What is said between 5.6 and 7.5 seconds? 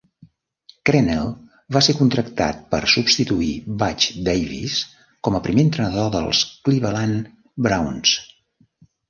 entrenador dels Cleveland